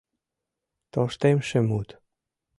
[0.91, 1.89] тоштемше мут